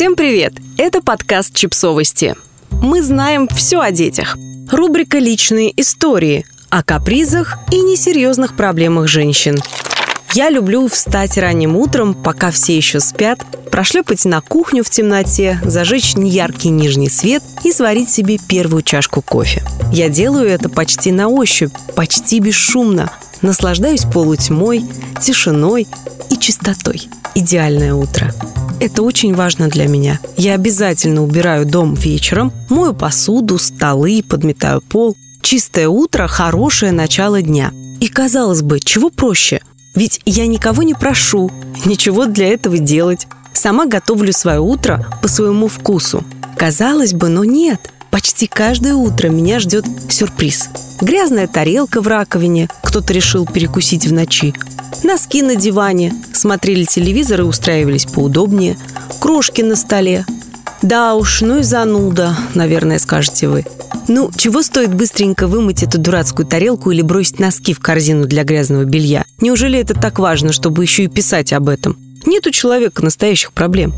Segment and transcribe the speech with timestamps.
[0.00, 0.54] Всем привет!
[0.78, 2.34] Это подкаст «Чипсовости».
[2.70, 4.38] Мы знаем все о детях.
[4.70, 9.58] Рубрика «Личные истории» о капризах и несерьезных проблемах женщин.
[10.32, 13.40] Я люблю встать ранним утром, пока все еще спят,
[13.70, 19.62] прошлепать на кухню в темноте, зажечь неяркий нижний свет и сварить себе первую чашку кофе.
[19.92, 23.12] Я делаю это почти на ощупь, почти бесшумно.
[23.42, 24.84] Наслаждаюсь полутьмой,
[25.20, 25.86] тишиной
[26.30, 27.08] и чистотой.
[27.34, 28.34] Идеальное утро.
[28.80, 30.18] Это очень важно для меня.
[30.36, 35.16] Я обязательно убираю дом вечером, мою посуду, столы, подметаю пол.
[35.42, 37.72] Чистое утро– хорошее начало дня.
[38.00, 39.60] И казалось бы, чего проще?
[39.94, 41.50] Ведь я никого не прошу,
[41.84, 43.26] ничего для этого делать.
[43.52, 46.24] Сама готовлю свое утро по своему вкусу.
[46.56, 47.90] Казалось бы, но нет.
[48.10, 50.68] Почти каждое утро меня ждет сюрприз.
[51.00, 54.54] Грязная тарелка в раковине, кто-то решил перекусить в ночи.
[55.04, 58.76] Носки на диване, смотрели телевизор и устраивались поудобнее.
[59.20, 60.26] Крошки на столе.
[60.82, 63.64] Да уж, ну и зануда, наверное, скажете вы.
[64.08, 68.84] Ну, чего стоит быстренько вымыть эту дурацкую тарелку или бросить носки в корзину для грязного
[68.84, 69.24] белья?
[69.40, 71.96] Неужели это так важно, чтобы еще и писать об этом?
[72.26, 73.94] Нет у человека настоящих проблем.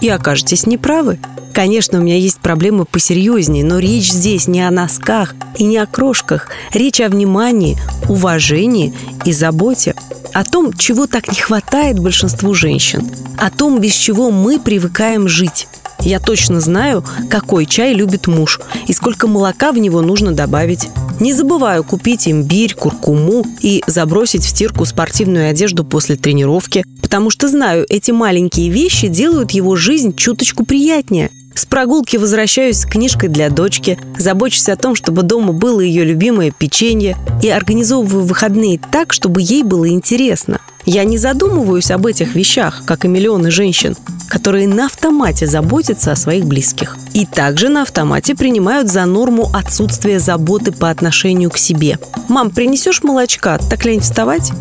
[0.00, 1.18] И окажетесь неправы.
[1.56, 5.86] Конечно, у меня есть проблемы посерьезнее, но речь здесь не о носках и не о
[5.86, 6.50] крошках.
[6.74, 7.78] Речь о внимании,
[8.10, 8.92] уважении
[9.24, 9.94] и заботе.
[10.34, 13.10] О том, чего так не хватает большинству женщин.
[13.38, 15.66] О том, без чего мы привыкаем жить.
[16.00, 20.90] Я точно знаю, какой чай любит муж и сколько молока в него нужно добавить.
[21.20, 27.48] Не забываю купить имбирь, куркуму и забросить в стирку спортивную одежду после тренировки, потому что
[27.48, 31.30] знаю, эти маленькие вещи делают его жизнь чуточку приятнее.
[31.56, 36.50] С прогулки возвращаюсь с книжкой для дочки, забочусь о том, чтобы дома было ее любимое
[36.50, 40.60] печенье и организовываю выходные так, чтобы ей было интересно.
[40.84, 43.96] Я не задумываюсь об этих вещах, как и миллионы женщин,
[44.28, 46.98] которые на автомате заботятся о своих близких.
[47.14, 51.98] И также на автомате принимают за норму отсутствие заботы по отношению к себе.
[52.28, 53.58] «Мам, принесешь молочка?
[53.70, 54.52] Так лень вставать?»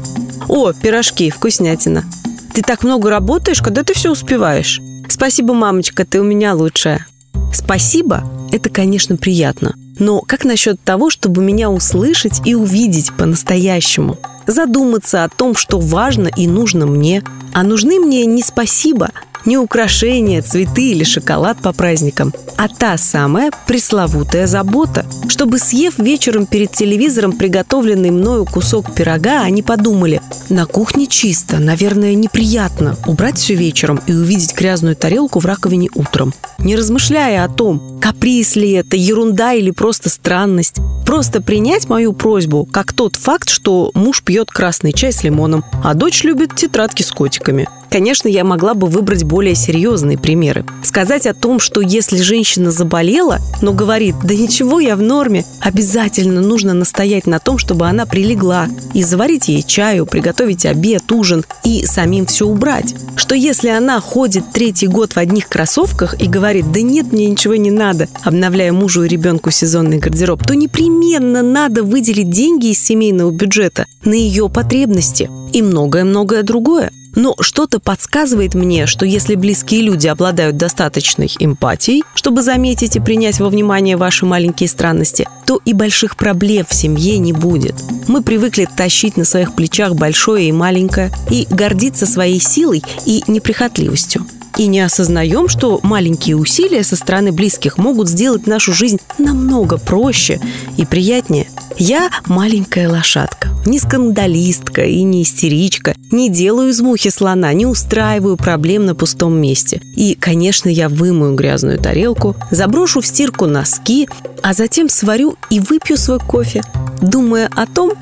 [0.48, 2.06] «О, пирожки, вкуснятина!»
[2.54, 7.06] «Ты так много работаешь, когда ты все успеваешь?» «Спасибо, мамочка, ты у меня лучшая!»
[7.54, 14.18] «Спасибо»– это, конечно, приятно– но как насчет того, чтобы меня услышать и увидеть по-настоящему?
[14.46, 17.24] Задуматься о том, что важно и нужно мне.
[17.54, 19.12] А нужны мне не спасибо,
[19.46, 25.06] не украшения, цветы или шоколад по праздникам, а та самая пресловутая забота.
[25.28, 32.14] Чтобы, съев вечером перед телевизором приготовленный мною кусок пирога, они подумали, на кухне чисто, наверное,
[32.14, 36.34] неприятно убрать все вечером и увидеть грязную тарелку в раковине утром.
[36.60, 40.78] Не размышляя о том, каприз ли это, ерунда или просто странность.
[41.06, 45.94] Просто принять мою просьбу как тот факт, что муж пьет красный чай с лимоном, а
[45.94, 47.68] дочь любит тетрадки с котиками.
[47.90, 50.64] Конечно, я могла бы выбрать более серьезные примеры.
[50.82, 56.40] Сказать о том, что если женщина заболела, но говорит, да ничего, я в норме, обязательно
[56.40, 61.86] нужно настоять на том, чтобы она прилегла и заварить ей чаю, приготовить обед, ужин и
[61.86, 62.96] самим все убрать.
[63.18, 67.56] Что если она ходит третий год в одних кроссовках и говорит, да нет, мне ничего
[67.56, 73.32] не надо, обновляя мужу и ребенку сезонный гардероб, то непременно надо выделить деньги из семейного
[73.32, 76.94] бюджета на ее потребности и многое-многое другое.
[77.16, 83.40] Но что-то подсказывает мне, что если близкие люди обладают достаточной эмпатией, чтобы заметить и принять
[83.40, 87.76] во внимание ваши маленькие странности, то и больших проблем в семье не будет.
[88.08, 94.26] Мы привыкли тащить на своих плечах большое и маленькое и гордиться своей силой и неприхотливостью
[94.58, 100.40] и не осознаем, что маленькие усилия со стороны близких могут сделать нашу жизнь намного проще
[100.78, 101.48] и приятнее.
[101.78, 108.38] Я маленькая лошадка, не скандалистка и не истеричка, не делаю из мухи слона, не устраиваю
[108.38, 109.82] проблем на пустом месте.
[109.96, 114.08] И, конечно, я вымою грязную тарелку, заброшу в стирку носки,
[114.42, 116.64] а затем сварю и выпью свой кофе,
[117.02, 117.94] думая о том,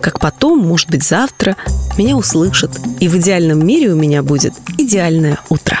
[0.00, 1.56] как потом, может быть, завтра
[1.98, 2.70] меня услышат,
[3.00, 5.80] и в идеальном мире у меня будет идеальное утро.